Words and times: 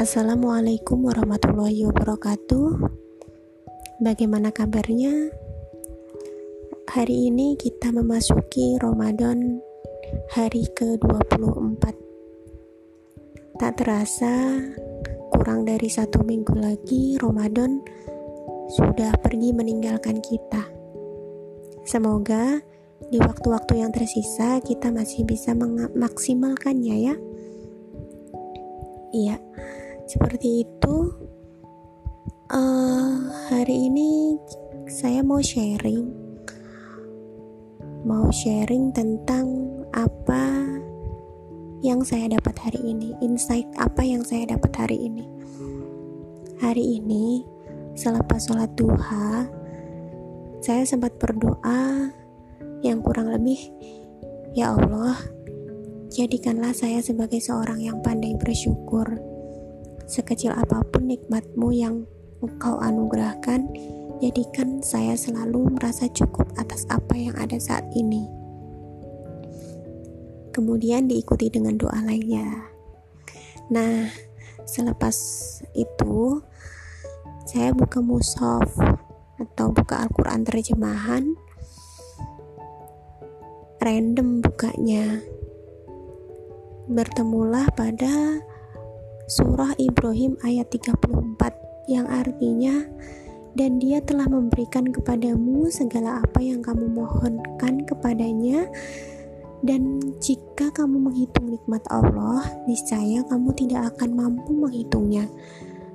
Assalamualaikum 0.00 1.12
warahmatullahi 1.12 1.84
wabarakatuh. 1.84 2.88
Bagaimana 4.00 4.48
kabarnya? 4.48 5.28
Hari 6.88 7.28
ini 7.28 7.52
kita 7.60 7.92
memasuki 7.92 8.80
Ramadan 8.80 9.60
hari 10.32 10.64
ke-24. 10.72 11.84
Tak 13.60 13.72
terasa, 13.76 14.64
kurang 15.36 15.68
dari 15.68 15.92
satu 15.92 16.24
minggu 16.24 16.56
lagi 16.56 17.20
Ramadan 17.20 17.84
sudah 18.72 19.12
pergi 19.20 19.52
meninggalkan 19.52 20.24
kita. 20.24 20.64
Semoga 21.84 22.56
di 23.12 23.20
waktu-waktu 23.20 23.84
yang 23.84 23.92
tersisa 23.92 24.64
kita 24.64 24.88
masih 24.88 25.28
bisa 25.28 25.52
memaksimalkannya 25.52 26.96
ya. 27.04 27.16
Iya, 29.12 29.36
seperti 30.10 30.66
itu. 30.66 30.96
Uh, 32.50 33.30
hari 33.46 33.86
ini 33.86 34.34
saya 34.90 35.22
mau 35.22 35.38
sharing, 35.38 36.10
mau 38.02 38.26
sharing 38.34 38.90
tentang 38.90 39.70
apa 39.94 40.66
yang 41.78 42.02
saya 42.02 42.26
dapat 42.26 42.58
hari 42.58 42.90
ini, 42.90 43.14
insight 43.22 43.70
apa 43.78 44.02
yang 44.02 44.26
saya 44.26 44.50
dapat 44.50 44.74
hari 44.74 44.98
ini. 44.98 45.30
Hari 46.58 46.98
ini, 46.98 47.46
selepas 47.94 48.50
sholat 48.50 48.74
duha, 48.74 49.46
saya 50.58 50.82
sempat 50.82 51.14
berdoa 51.22 52.10
yang 52.82 52.98
kurang 52.98 53.30
lebih, 53.30 53.62
"Ya 54.58 54.74
Allah, 54.74 55.22
jadikanlah 56.10 56.74
saya 56.74 56.98
sebagai 56.98 57.38
seorang 57.38 57.78
yang 57.78 58.02
pandai 58.02 58.34
bersyukur. 58.34 59.29
Sekecil 60.10 60.50
apa 60.50 60.82
pun 60.90 61.06
nikmatmu 61.06 61.70
yang 61.70 62.02
engkau 62.42 62.82
anugerahkan, 62.82 63.70
jadikan 64.18 64.82
saya 64.82 65.14
selalu 65.14 65.70
merasa 65.78 66.10
cukup 66.10 66.50
atas 66.58 66.82
apa 66.90 67.14
yang 67.14 67.38
ada 67.38 67.62
saat 67.62 67.86
ini." 67.94 68.40
kemudian 70.50 71.06
diikuti 71.06 71.48
dengan 71.48 71.78
doa 71.78 71.96
lainnya. 72.02 72.68
Nah, 73.70 74.10
selepas 74.66 75.16
itu 75.78 76.42
saya 77.46 77.72
buka 77.72 78.02
mushaf 78.02 78.68
atau 79.40 79.72
buka 79.72 80.04
Al-Quran 80.04 80.42
terjemahan 80.44 81.24
random 83.80 84.44
bukanya 84.44 85.24
bertemulah 86.90 87.64
pada 87.72 88.44
surah 89.30 89.78
Ibrahim 89.78 90.34
ayat 90.42 90.74
34 90.74 91.86
yang 91.86 92.10
artinya 92.10 92.82
dan 93.54 93.78
dia 93.78 94.02
telah 94.02 94.26
memberikan 94.26 94.90
kepadamu 94.90 95.70
segala 95.70 96.18
apa 96.18 96.42
yang 96.42 96.58
kamu 96.66 96.90
mohonkan 96.90 97.86
kepadanya 97.86 98.66
dan 99.62 100.02
jika 100.18 100.74
kamu 100.74 100.98
menghitung 100.98 101.52
nikmat 101.52 101.84
Allah, 101.92 102.42
niscaya 102.64 103.20
kamu 103.28 103.52
tidak 103.54 103.92
akan 103.94 104.16
mampu 104.16 104.56
menghitungnya. 104.56 105.28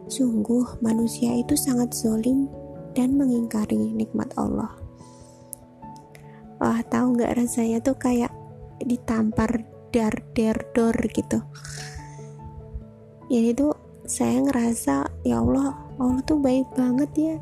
Sungguh, 0.06 0.80
manusia 0.86 1.34
itu 1.34 1.58
sangat 1.58 1.92
zolim 1.98 2.46
dan 2.94 3.18
mengingkari 3.18 3.90
nikmat 3.90 4.30
Allah. 4.38 4.70
Wah, 6.62 6.80
tahu 6.88 7.18
nggak 7.18 7.42
rasanya 7.42 7.82
tuh 7.82 7.98
kayak 7.98 8.30
ditampar 8.80 9.66
dar 9.90 10.14
der 10.38 10.70
dor 10.78 10.96
gitu. 11.10 11.42
Jadi 13.28 13.50
tuh 13.58 13.74
saya 14.06 14.38
ngerasa 14.46 15.10
ya 15.26 15.42
Allah, 15.42 15.74
Allah 15.98 16.22
tuh 16.24 16.38
baik 16.38 16.70
banget 16.78 17.12
ya 17.18 17.36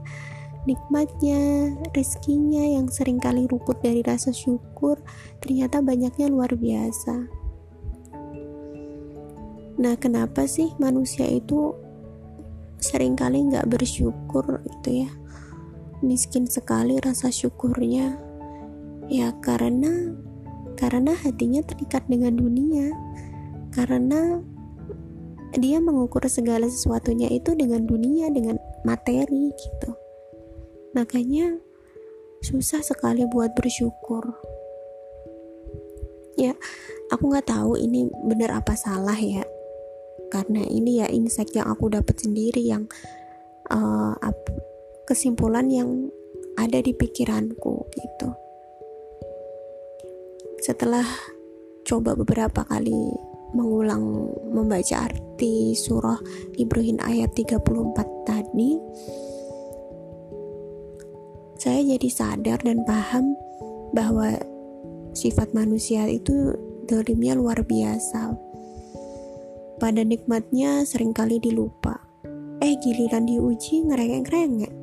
nikmatnya, 0.63 1.75
rezekinya 1.91 2.63
yang 2.63 2.87
sering 2.87 3.19
kali 3.19 3.43
luput 3.51 3.75
dari 3.83 3.99
rasa 3.99 4.31
syukur, 4.31 4.95
ternyata 5.43 5.83
banyaknya 5.83 6.31
luar 6.31 6.55
biasa. 6.55 7.27
Nah, 9.73 9.95
kenapa 9.99 10.47
sih 10.47 10.71
manusia 10.79 11.27
itu 11.27 11.75
sering 12.79 13.19
kali 13.19 13.43
nggak 13.51 13.67
bersyukur 13.67 14.63
gitu 14.63 15.07
ya? 15.07 15.11
Miskin 15.99 16.47
sekali 16.47 16.99
rasa 17.03 17.27
syukurnya. 17.27 18.15
Ya 19.11 19.35
karena 19.43 20.15
karena 20.79 21.11
hatinya 21.19 21.59
terikat 21.63 22.07
dengan 22.07 22.39
dunia. 22.39 22.91
Karena 23.73 24.39
dia 25.57 25.77
mengukur 25.81 26.23
segala 26.29 26.65
sesuatunya 26.65 27.29
itu 27.29 27.53
dengan 27.53 27.85
dunia, 27.85 28.29
dengan 28.33 28.57
materi 28.85 29.53
gitu. 29.53 29.91
Makanya 30.93 31.57
susah 32.43 32.83
sekali 32.83 33.25
buat 33.25 33.55
bersyukur. 33.57 34.33
Ya 36.37 36.57
aku 37.13 37.29
nggak 37.29 37.49
tahu 37.49 37.77
ini 37.77 38.09
benar 38.25 38.61
apa 38.61 38.73
salah 38.77 39.17
ya. 39.17 39.45
Karena 40.33 40.65
ini 40.65 41.01
ya 41.01 41.07
insight 41.13 41.53
yang 41.53 41.69
aku 41.69 41.93
dapat 41.93 42.17
sendiri 42.17 42.61
yang 42.65 42.89
uh, 43.69 44.17
kesimpulan 45.05 45.69
yang 45.69 46.09
ada 46.57 46.81
di 46.81 46.93
pikiranku 46.93 47.85
gitu. 47.93 48.29
Setelah 50.63 51.05
coba 51.83 52.15
beberapa 52.15 52.63
kali 52.63 53.32
mengulang 53.53 54.33
membaca 54.49 55.07
arti 55.07 55.77
surah 55.77 56.17
Ibrahim 56.57 56.97
ayat 57.01 57.33
34 57.37 58.27
tadi 58.27 58.71
saya 61.63 61.79
jadi 61.95 62.09
sadar 62.11 62.59
dan 62.59 62.83
paham 62.83 63.39
bahwa 63.95 64.35
sifat 65.15 65.55
manusia 65.55 66.09
itu 66.11 66.51
dolimnya 66.89 67.39
luar 67.39 67.63
biasa. 67.63 68.35
Pada 69.79 70.03
nikmatnya 70.03 70.83
sering 70.83 71.15
kali 71.15 71.39
dilupa. 71.39 72.03
Eh 72.59 72.75
giliran 72.83 73.23
diuji 73.23 73.87
ngerengek-ngerengek. 73.87 74.73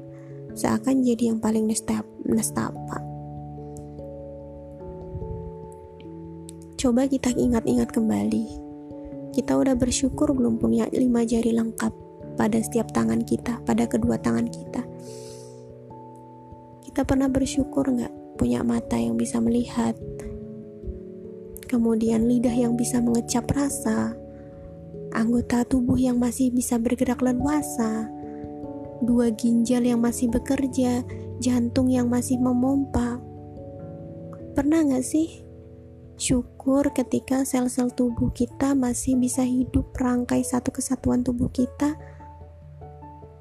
Seakan 0.56 1.04
jadi 1.04 1.36
yang 1.36 1.38
paling 1.44 1.68
nestapa. 1.68 3.09
Coba 6.80 7.04
kita 7.04 7.28
ingat-ingat 7.36 7.92
kembali. 7.92 8.56
Kita 9.36 9.52
udah 9.52 9.76
bersyukur 9.76 10.32
belum 10.32 10.56
punya 10.56 10.88
lima 10.88 11.28
jari 11.28 11.52
lengkap 11.52 11.92
pada 12.40 12.56
setiap 12.56 12.88
tangan 12.96 13.20
kita, 13.20 13.60
pada 13.68 13.84
kedua 13.84 14.16
tangan 14.16 14.48
kita. 14.48 14.80
Kita 16.88 17.04
pernah 17.04 17.28
bersyukur 17.28 17.84
nggak 17.84 18.40
punya 18.40 18.64
mata 18.64 18.96
yang 18.96 19.20
bisa 19.20 19.44
melihat, 19.44 19.92
kemudian 21.68 22.24
lidah 22.24 22.56
yang 22.56 22.80
bisa 22.80 22.96
mengecap 23.04 23.44
rasa, 23.52 24.16
anggota 25.12 25.68
tubuh 25.68 26.00
yang 26.00 26.16
masih 26.16 26.48
bisa 26.48 26.80
bergerak 26.80 27.20
leluasa, 27.20 28.08
dua 29.04 29.28
ginjal 29.36 29.84
yang 29.84 30.00
masih 30.00 30.32
bekerja, 30.32 31.04
jantung 31.44 31.92
yang 31.92 32.08
masih 32.08 32.40
memompa. 32.40 33.20
Pernah 34.56 34.88
nggak 34.88 35.04
sih 35.04 35.49
syukur 36.20 36.92
ketika 36.92 37.48
sel-sel 37.48 37.88
tubuh 37.88 38.28
kita 38.36 38.76
masih 38.76 39.16
bisa 39.16 39.40
hidup 39.40 39.96
rangkai 39.96 40.44
satu 40.44 40.68
kesatuan 40.68 41.24
tubuh 41.24 41.48
kita? 41.48 41.96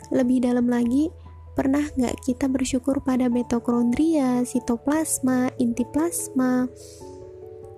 Lebih 0.09 0.47
dalam 0.47 0.71
lagi, 0.71 1.11
Pernah 1.59 1.91
nggak 1.91 2.23
kita 2.23 2.47
bersyukur 2.47 3.03
pada 3.03 3.27
mitokondria, 3.27 4.47
sitoplasma, 4.47 5.51
inti 5.59 5.83
plasma, 5.91 6.71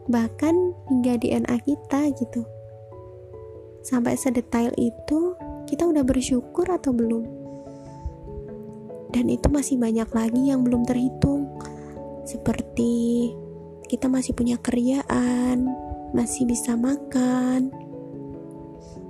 bahkan 0.06 0.54
hingga 0.86 1.18
DNA 1.18 1.58
kita 1.66 2.14
gitu. 2.14 2.46
Sampai 3.82 4.22
sedetail 4.22 4.70
itu, 4.78 5.34
kita 5.66 5.90
udah 5.90 6.06
bersyukur 6.06 6.70
atau 6.70 6.94
belum? 6.94 7.26
Dan 9.18 9.34
itu 9.34 9.50
masih 9.50 9.82
banyak 9.82 10.14
lagi 10.14 10.54
yang 10.54 10.62
belum 10.62 10.86
terhitung. 10.86 11.50
Seperti 12.22 13.34
kita 13.92 14.08
masih 14.08 14.32
punya 14.32 14.56
kerjaan, 14.56 15.68
masih 16.16 16.48
bisa 16.48 16.80
makan, 16.80 17.76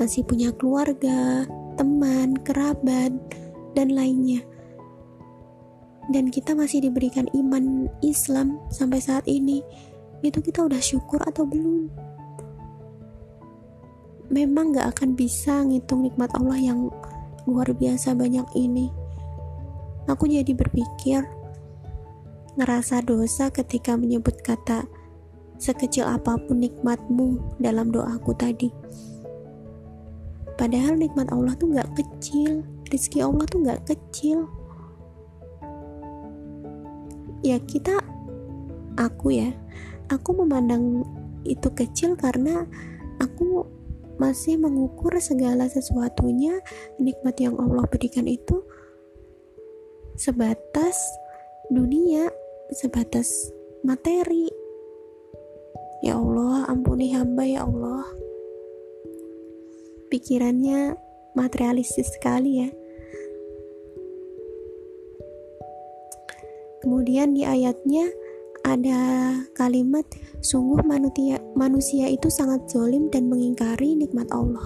masih 0.01 0.25
punya 0.25 0.49
keluarga, 0.57 1.45
teman, 1.77 2.33
kerabat, 2.41 3.13
dan 3.77 3.93
lainnya. 3.93 4.41
Dan 6.09 6.33
kita 6.33 6.57
masih 6.57 6.81
diberikan 6.81 7.29
iman 7.29 7.85
Islam 8.01 8.57
sampai 8.73 8.97
saat 8.97 9.29
ini. 9.29 9.61
Itu 10.25 10.41
kita 10.41 10.65
udah 10.65 10.81
syukur 10.81 11.21
atau 11.29 11.45
belum? 11.45 11.85
Memang 14.33 14.73
gak 14.73 14.97
akan 14.97 15.13
bisa 15.13 15.61
ngitung 15.61 16.01
nikmat 16.01 16.33
Allah 16.33 16.57
yang 16.57 16.89
luar 17.45 17.69
biasa 17.69 18.17
banyak 18.17 18.49
ini. 18.57 18.89
Aku 20.09 20.25
jadi 20.25 20.49
berpikir 20.57 21.21
ngerasa 22.59 23.03
dosa 23.05 23.47
ketika 23.53 23.95
menyebut 23.95 24.39
kata 24.43 24.83
sekecil 25.61 26.09
apa 26.09 26.35
pun 26.41 26.59
nikmatmu 26.59 27.37
dalam 27.61 27.93
doaku 27.93 28.33
tadi. 28.33 28.73
Padahal 30.57 30.97
nikmat 30.97 31.29
Allah 31.29 31.53
tuh 31.57 31.73
nggak 31.73 31.93
kecil 31.95 32.65
rizki 32.91 33.23
Allah 33.23 33.45
tuh 33.47 33.63
nggak 33.63 33.81
kecil. 33.87 34.49
Ya 37.41 37.57
kita 37.57 37.97
aku 38.99 39.33
ya 39.33 39.49
aku 40.11 40.43
memandang 40.43 41.07
itu 41.47 41.71
kecil 41.73 42.13
karena 42.19 42.67
aku 43.17 43.65
masih 44.21 44.61
mengukur 44.61 45.17
segala 45.17 45.65
sesuatunya 45.65 46.61
nikmat 47.01 47.41
yang 47.41 47.57
Allah 47.57 47.89
berikan 47.89 48.29
itu 48.29 48.61
sebatas 50.13 51.01
dunia 51.73 52.29
sebatas 52.71 53.51
materi. 53.83 54.47
Ya 56.01 56.17
Allah 56.17 56.65
ampuni 56.71 57.11
hamba 57.11 57.43
ya 57.43 57.67
Allah. 57.67 58.07
Pikirannya 60.07 60.95
materialistis 61.35 62.09
sekali 62.15 62.65
ya. 62.65 62.69
Kemudian 66.81 67.37
di 67.37 67.45
ayatnya 67.45 68.09
ada 68.65 68.99
kalimat 69.53 70.07
sungguh 70.41 70.81
manusia 70.81 71.37
manusia 71.53 72.09
itu 72.09 72.31
sangat 72.33 72.65
zolim 72.71 73.11
dan 73.13 73.29
mengingkari 73.29 73.93
nikmat 73.93 74.25
Allah. 74.33 74.65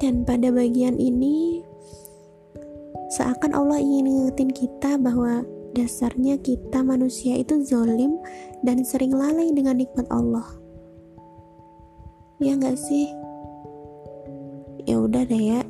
Dan 0.00 0.24
pada 0.24 0.52
bagian 0.52 0.96
ini 0.96 1.65
seakan 3.12 3.54
Allah 3.54 3.78
ingin 3.78 4.06
ngingetin 4.08 4.50
kita 4.50 4.98
bahwa 4.98 5.46
dasarnya 5.76 6.40
kita 6.40 6.80
manusia 6.80 7.36
itu 7.36 7.62
zolim 7.62 8.16
dan 8.64 8.82
sering 8.82 9.12
lalai 9.14 9.52
dengan 9.52 9.76
nikmat 9.78 10.08
Allah. 10.08 10.46
Ya 12.40 12.56
nggak 12.56 12.76
sih? 12.80 13.12
Ya 14.86 15.02
udah 15.02 15.24
deh 15.26 15.44
ya. 15.56 15.62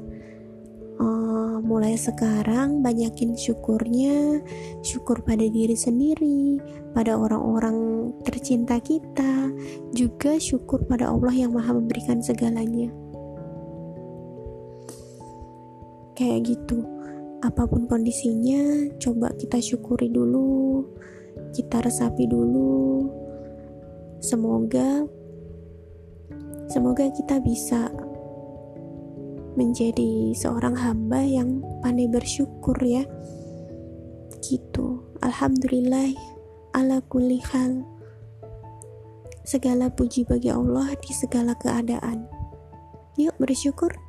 Mulai 1.66 1.98
sekarang 1.98 2.80
banyakin 2.80 3.34
syukurnya, 3.34 4.38
syukur 4.86 5.18
pada 5.26 5.42
diri 5.42 5.74
sendiri, 5.74 6.62
pada 6.94 7.18
orang-orang 7.18 8.08
tercinta 8.22 8.78
kita, 8.78 9.50
juga 9.90 10.38
syukur 10.38 10.86
pada 10.86 11.10
Allah 11.10 11.34
yang 11.34 11.58
Maha 11.58 11.74
memberikan 11.74 12.22
segalanya. 12.22 12.86
Kayak 16.14 16.54
gitu, 16.54 16.86
apa 17.46 17.62
pun 17.70 17.86
kondisinya, 17.86 18.90
coba 18.98 19.30
kita 19.38 19.62
syukuri 19.62 20.10
dulu, 20.10 20.82
kita 21.54 21.78
resapi 21.78 22.26
dulu. 22.26 23.06
Semoga, 24.18 25.06
semoga 26.66 27.06
kita 27.14 27.38
bisa 27.38 27.88
menjadi 29.54 30.34
seorang 30.36 30.74
hamba 30.74 31.22
yang 31.22 31.62
pandai 31.80 32.10
bersyukur 32.10 32.76
ya. 32.82 33.06
Gitu. 34.42 35.00
Alhamdulillah 35.22 36.12
ala 36.76 37.00
kulli 37.08 37.40
segala 39.46 39.88
puji 39.88 40.26
bagi 40.28 40.52
Allah 40.52 40.92
di 41.00 41.10
segala 41.14 41.56
keadaan. 41.56 42.28
Yuk 43.16 43.32
bersyukur 43.40 44.05